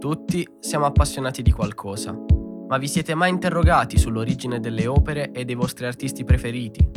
Tutti 0.00 0.48
siamo 0.60 0.86
appassionati 0.86 1.42
di 1.42 1.52
qualcosa, 1.52 2.16
ma 2.68 2.78
vi 2.78 2.88
siete 2.88 3.14
mai 3.14 3.28
interrogati 3.28 3.98
sull'origine 3.98 4.58
delle 4.58 4.86
opere 4.86 5.30
e 5.30 5.44
dei 5.44 5.54
vostri 5.54 5.84
artisti 5.84 6.24
preferiti? 6.24 6.88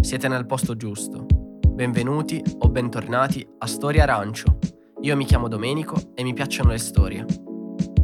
Siete 0.00 0.26
nel 0.26 0.44
posto 0.44 0.76
giusto. 0.76 1.26
Benvenuti 1.68 2.42
o 2.58 2.68
bentornati 2.70 3.46
a 3.58 3.68
Storia 3.68 4.02
Arancio. 4.02 4.58
Io 5.02 5.14
mi 5.14 5.24
chiamo 5.24 5.46
Domenico 5.46 5.94
e 6.12 6.24
mi 6.24 6.32
piacciono 6.32 6.70
le 6.70 6.78
storie. 6.78 7.24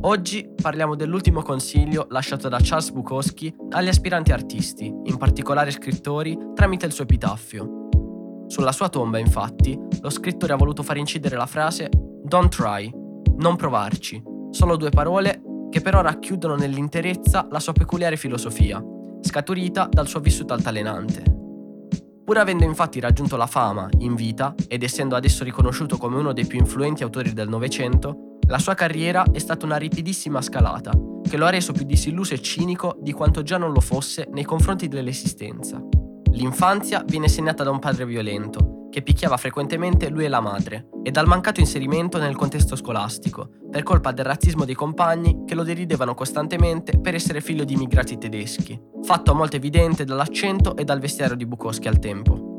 Oggi 0.02 0.48
parliamo 0.62 0.94
dell'ultimo 0.94 1.42
consiglio 1.42 2.06
lasciato 2.10 2.48
da 2.48 2.60
Charles 2.62 2.92
Bukowski 2.92 3.52
agli 3.70 3.88
aspiranti 3.88 4.30
artisti, 4.30 4.86
in 4.86 5.16
particolare 5.16 5.72
scrittori, 5.72 6.38
tramite 6.54 6.86
il 6.86 6.92
suo 6.92 7.02
epitaffio. 7.02 7.88
Sulla 8.46 8.70
sua 8.70 8.88
tomba, 8.88 9.18
infatti, 9.18 9.76
lo 10.00 10.08
scrittore 10.08 10.52
ha 10.52 10.56
voluto 10.56 10.84
far 10.84 10.98
incidere 10.98 11.36
la 11.36 11.46
frase 11.46 11.88
Don't 12.22 12.54
try, 12.54 12.92
non 13.40 13.56
provarci, 13.56 14.22
solo 14.50 14.76
due 14.76 14.90
parole 14.90 15.42
che 15.70 15.80
però 15.80 16.02
racchiudono 16.02 16.56
nell'interezza 16.56 17.46
la 17.50 17.58
sua 17.58 17.72
peculiare 17.72 18.16
filosofia, 18.16 18.82
scaturita 19.22 19.88
dal 19.90 20.06
suo 20.06 20.20
vissuto 20.20 20.52
altalenante. 20.52 21.22
Pur 22.24 22.38
avendo 22.38 22.64
infatti 22.64 23.00
raggiunto 23.00 23.36
la 23.36 23.46
fama 23.46 23.88
in 23.98 24.14
vita 24.14 24.54
ed 24.68 24.82
essendo 24.82 25.16
adesso 25.16 25.42
riconosciuto 25.42 25.96
come 25.96 26.18
uno 26.18 26.32
dei 26.32 26.46
più 26.46 26.58
influenti 26.58 27.02
autori 27.02 27.32
del 27.32 27.48
Novecento, 27.48 28.36
la 28.46 28.58
sua 28.58 28.74
carriera 28.74 29.24
è 29.32 29.38
stata 29.38 29.64
una 29.64 29.76
ripidissima 29.76 30.42
scalata, 30.42 30.92
che 31.28 31.36
lo 31.36 31.46
ha 31.46 31.50
reso 31.50 31.72
più 31.72 31.84
disilluso 31.84 32.34
e 32.34 32.42
cinico 32.42 32.96
di 33.00 33.12
quanto 33.12 33.42
già 33.42 33.56
non 33.56 33.72
lo 33.72 33.80
fosse 33.80 34.28
nei 34.32 34.44
confronti 34.44 34.86
dell'esistenza. 34.86 35.80
L'infanzia 36.32 37.02
viene 37.06 37.28
segnata 37.28 37.64
da 37.64 37.70
un 37.70 37.78
padre 37.78 38.04
violento, 38.04 38.79
che 38.90 39.02
picchiava 39.02 39.36
frequentemente 39.36 40.08
lui 40.08 40.24
e 40.24 40.28
la 40.28 40.40
madre, 40.40 40.88
e 41.02 41.10
dal 41.10 41.26
mancato 41.26 41.60
inserimento 41.60 42.18
nel 42.18 42.36
contesto 42.36 42.76
scolastico, 42.76 43.48
per 43.70 43.82
colpa 43.82 44.12
del 44.12 44.24
razzismo 44.24 44.64
dei 44.64 44.74
compagni 44.74 45.44
che 45.46 45.54
lo 45.54 45.62
deridevano 45.62 46.14
costantemente 46.14 46.98
per 46.98 47.14
essere 47.14 47.40
figlio 47.40 47.64
di 47.64 47.74
immigrati 47.74 48.18
tedeschi, 48.18 48.78
fatto 49.02 49.34
molto 49.34 49.56
evidente 49.56 50.04
dall'accento 50.04 50.76
e 50.76 50.84
dal 50.84 51.00
vestiario 51.00 51.36
di 51.36 51.46
Bukowski 51.46 51.88
al 51.88 51.98
tempo. 51.98 52.54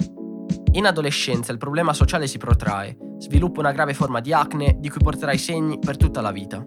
In 0.74 0.86
adolescenza 0.86 1.52
il 1.52 1.58
problema 1.58 1.94
sociale 1.94 2.28
si 2.28 2.38
protrae, 2.38 2.98
sviluppa 3.18 3.60
una 3.60 3.74
grave 3.74 3.94
forma 3.94 4.22
di 4.22 4.32
acne 4.32 4.78
di 4.80 4.90
cui 4.90 5.02
porterà 5.04 5.34
i 5.34 5.38
segni 5.38 5.78
per 5.80 5.98
tutta 5.98 6.22
la 6.22 6.32
vita. 6.32 6.62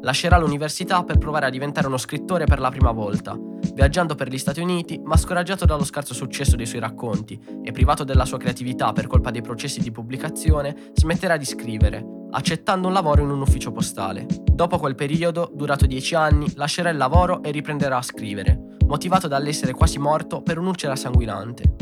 Lascerà 0.00 0.38
l'università 0.38 1.02
per 1.02 1.18
provare 1.18 1.46
a 1.46 1.50
diventare 1.50 1.88
uno 1.88 1.96
scrittore 1.96 2.44
per 2.44 2.60
la 2.60 2.70
prima 2.70 2.92
volta, 2.92 3.36
viaggiando 3.74 4.14
per 4.14 4.28
gli 4.28 4.38
Stati 4.38 4.60
Uniti, 4.60 5.00
ma 5.04 5.16
scoraggiato 5.16 5.64
dallo 5.64 5.84
scarso 5.84 6.14
successo 6.14 6.54
dei 6.54 6.66
suoi 6.66 6.80
racconti 6.80 7.38
e 7.62 7.72
privato 7.72 8.04
della 8.04 8.24
sua 8.24 8.38
creatività 8.38 8.92
per 8.92 9.08
colpa 9.08 9.30
dei 9.30 9.42
processi 9.42 9.80
di 9.80 9.90
pubblicazione, 9.90 10.90
smetterà 10.94 11.36
di 11.36 11.44
scrivere, 11.44 12.04
accettando 12.30 12.86
un 12.86 12.92
lavoro 12.92 13.22
in 13.22 13.30
un 13.30 13.40
ufficio 13.40 13.72
postale. 13.72 14.26
Dopo 14.44 14.78
quel 14.78 14.94
periodo, 14.94 15.50
durato 15.52 15.86
dieci 15.86 16.14
anni, 16.14 16.52
lascerà 16.54 16.90
il 16.90 16.96
lavoro 16.96 17.42
e 17.42 17.50
riprenderà 17.50 17.96
a 17.96 18.02
scrivere, 18.02 18.76
motivato 18.86 19.26
dall'essere 19.26 19.72
quasi 19.72 19.98
morto 19.98 20.42
per 20.42 20.58
un'ulcera 20.58 20.94
sanguinante. 20.94 21.74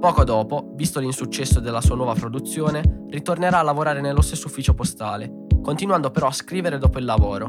Poco 0.00 0.22
dopo, 0.24 0.70
visto 0.74 1.00
l'insuccesso 1.00 1.58
della 1.58 1.80
sua 1.80 1.96
nuova 1.96 2.14
produzione, 2.14 3.04
ritornerà 3.10 3.58
a 3.58 3.62
lavorare 3.62 4.00
nello 4.00 4.22
stesso 4.22 4.46
ufficio 4.46 4.72
postale, 4.72 5.37
continuando 5.68 6.10
però 6.10 6.28
a 6.28 6.32
scrivere 6.32 6.78
dopo 6.78 6.98
il 6.98 7.04
lavoro. 7.04 7.46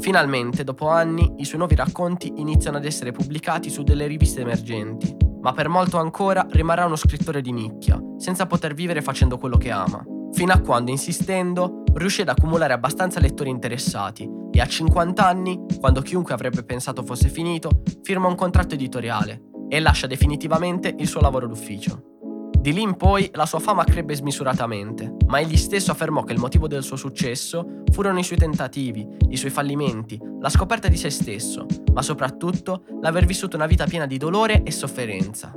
Finalmente, 0.00 0.64
dopo 0.64 0.88
anni, 0.88 1.34
i 1.36 1.44
suoi 1.44 1.58
nuovi 1.58 1.76
racconti 1.76 2.32
iniziano 2.34 2.78
ad 2.78 2.84
essere 2.84 3.12
pubblicati 3.12 3.70
su 3.70 3.84
delle 3.84 4.08
riviste 4.08 4.40
emergenti, 4.40 5.16
ma 5.40 5.52
per 5.52 5.68
molto 5.68 5.98
ancora 5.98 6.44
rimarrà 6.50 6.84
uno 6.84 6.96
scrittore 6.96 7.40
di 7.40 7.52
nicchia, 7.52 7.96
senza 8.16 8.46
poter 8.46 8.74
vivere 8.74 9.02
facendo 9.02 9.38
quello 9.38 9.56
che 9.56 9.70
ama, 9.70 10.02
fino 10.32 10.52
a 10.52 10.58
quando, 10.58 10.90
insistendo, 10.90 11.84
riuscì 11.94 12.22
ad 12.22 12.30
accumulare 12.30 12.72
abbastanza 12.72 13.20
lettori 13.20 13.50
interessati 13.50 14.28
e 14.50 14.60
a 14.60 14.66
50 14.66 15.24
anni, 15.24 15.64
quando 15.78 16.02
chiunque 16.02 16.34
avrebbe 16.34 16.64
pensato 16.64 17.04
fosse 17.04 17.28
finito, 17.28 17.82
firma 18.02 18.26
un 18.26 18.34
contratto 18.34 18.74
editoriale 18.74 19.42
e 19.68 19.78
lascia 19.78 20.08
definitivamente 20.08 20.92
il 20.98 21.06
suo 21.06 21.20
lavoro 21.20 21.46
d'ufficio. 21.46 22.17
Di 22.60 22.72
lì 22.72 22.82
in 22.82 22.96
poi 22.96 23.30
la 23.34 23.46
sua 23.46 23.60
fama 23.60 23.84
crebbe 23.84 24.16
smisuratamente, 24.16 25.14
ma 25.26 25.38
egli 25.38 25.56
stesso 25.56 25.92
affermò 25.92 26.24
che 26.24 26.32
il 26.32 26.40
motivo 26.40 26.66
del 26.66 26.82
suo 26.82 26.96
successo 26.96 27.82
furono 27.92 28.18
i 28.18 28.24
suoi 28.24 28.36
tentativi, 28.36 29.06
i 29.28 29.36
suoi 29.36 29.52
fallimenti, 29.52 30.20
la 30.40 30.48
scoperta 30.48 30.88
di 30.88 30.96
se 30.96 31.08
stesso, 31.08 31.66
ma 31.92 32.02
soprattutto 32.02 32.82
l'aver 33.00 33.26
vissuto 33.26 33.54
una 33.54 33.66
vita 33.66 33.86
piena 33.86 34.06
di 34.06 34.18
dolore 34.18 34.64
e 34.64 34.72
sofferenza. 34.72 35.54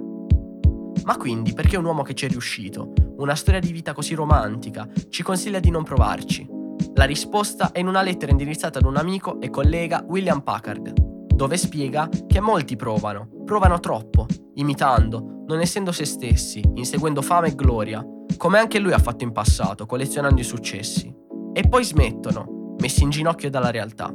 Ma 1.04 1.18
quindi 1.18 1.54
perché 1.54 1.76
un 1.76 1.86
uomo 1.86 2.04
che 2.04 2.14
ci 2.14 2.28
è 2.28 2.30
riuscito, 2.30 2.94
una 3.18 3.36
storia 3.36 3.60
di 3.60 3.72
vita 3.72 3.94
così 3.94 4.14
romantica, 4.14 4.88
ci 5.10 5.24
consiglia 5.24 5.60
di 5.60 5.72
non 5.72 5.84
provarci? 5.84 6.48
La 6.94 7.06
risposta 7.06 7.72
è 7.72 7.80
in 7.80 7.88
una 7.88 8.04
lettera 8.04 8.32
indirizzata 8.32 8.78
ad 8.78 8.86
un 8.86 8.98
amico 8.98 9.42
e 9.42 9.50
collega 9.50 10.06
William 10.08 10.42
Packard, 10.42 10.94
dove 11.34 11.58
spiega 11.58 12.08
che 12.28 12.40
molti 12.40 12.76
provano, 12.76 13.28
provano 13.44 13.80
troppo, 13.80 14.28
imitando, 14.56 15.41
non 15.52 15.60
essendo 15.60 15.92
se 15.92 16.06
stessi, 16.06 16.64
inseguendo 16.76 17.22
fama 17.22 17.48
e 17.48 17.56
gloria, 17.56 18.06
come 18.38 18.58
anche 18.58 18.80
lui 18.80 18.94
ha 18.94 19.00
fatto 19.00 19.26
in 19.26 19.34
passato, 19.34 19.86
collezionando 19.86 20.40
i 20.40 20.46
successi. 20.46 21.14
E 21.54 21.68
poi 21.68 21.84
smettono, 21.84 22.76
messi 22.80 23.04
in 23.04 23.10
ginocchio 23.10 23.50
dalla 23.50 23.70
realtà. 23.70 24.14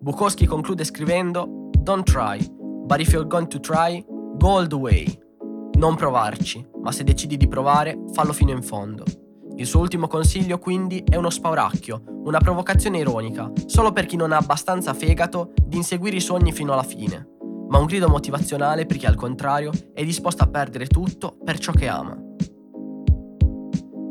Bukowski 0.00 0.46
conclude 0.46 0.84
scrivendo 0.84 1.70
Don't 1.78 2.04
try, 2.04 2.38
but 2.84 3.00
if 3.00 3.10
you're 3.10 3.26
going 3.26 3.48
to 3.48 3.58
try, 3.58 4.04
go 4.36 4.58
all 4.58 4.66
the 4.66 4.74
way. 4.74 5.06
Non 5.78 5.96
provarci, 5.96 6.64
ma 6.82 6.92
se 6.92 7.04
decidi 7.04 7.38
di 7.38 7.48
provare, 7.48 7.98
fallo 8.12 8.34
fino 8.34 8.50
in 8.50 8.62
fondo. 8.62 9.04
Il 9.56 9.66
suo 9.66 9.80
ultimo 9.80 10.08
consiglio 10.08 10.58
quindi 10.58 11.02
è 11.08 11.16
uno 11.16 11.30
spauracchio, 11.30 12.02
una 12.24 12.38
provocazione 12.38 12.98
ironica, 12.98 13.50
solo 13.64 13.92
per 13.92 14.04
chi 14.04 14.16
non 14.16 14.32
ha 14.32 14.36
abbastanza 14.36 14.92
fegato 14.92 15.52
di 15.64 15.76
inseguire 15.76 16.16
i 16.16 16.20
sogni 16.20 16.52
fino 16.52 16.72
alla 16.74 16.82
fine 16.82 17.36
ma 17.68 17.78
un 17.78 17.86
grido 17.86 18.08
motivazionale 18.08 18.86
per 18.86 18.96
chi 18.96 19.06
al 19.06 19.14
contrario 19.14 19.70
è 19.92 20.04
disposto 20.04 20.42
a 20.42 20.48
perdere 20.48 20.86
tutto 20.86 21.36
per 21.42 21.58
ciò 21.58 21.72
che 21.72 21.88
ama. 21.88 22.16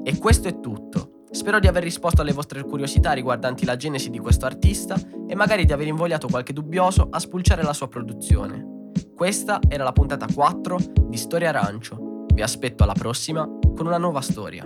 E 0.04 0.18
questo 0.18 0.48
è 0.48 0.60
tutto. 0.60 1.26
Spero 1.30 1.60
di 1.60 1.68
aver 1.68 1.84
risposto 1.84 2.22
alle 2.22 2.32
vostre 2.32 2.64
curiosità 2.64 3.12
riguardanti 3.12 3.66
la 3.66 3.76
genesi 3.76 4.10
di 4.10 4.20
questo 4.20 4.46
artista 4.46 4.96
e 5.28 5.36
magari 5.36 5.66
di 5.66 5.74
aver 5.74 5.88
invogliato 5.88 6.28
qualche 6.28 6.54
dubbioso 6.54 7.08
a 7.12 7.20
spulciare 7.20 7.64
la 7.64 7.74
sua 7.74 7.88
produzione. 7.88 8.92
Questa 9.14 9.60
era 9.68 9.84
la 9.84 9.92
puntata 9.92 10.26
4 10.34 10.78
di 11.10 11.18
Storia 11.18 11.50
Arancio. 11.50 12.26
Vi 12.34 12.42
aspetto 12.42 12.84
alla 12.84 12.94
prossima 12.94 13.46
con 13.46 13.86
una 13.86 13.98
nuova 13.98 14.22
storia. 14.22 14.66